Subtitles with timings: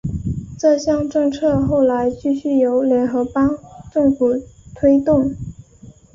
[0.57, 3.51] 这项政策后来继续由联合邦
[3.93, 4.29] 政府
[4.73, 5.35] 推动。